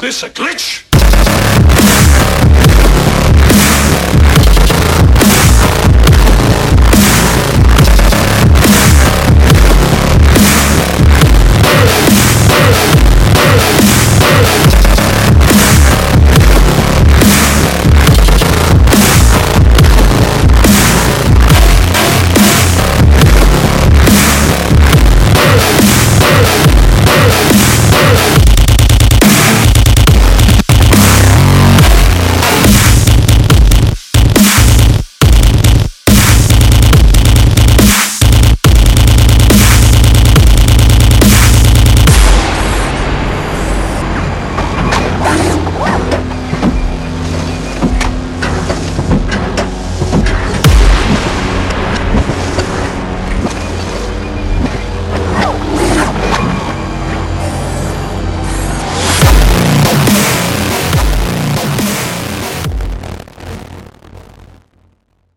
this 0.00 0.22
a 0.22 0.30
glitch? 0.30 0.87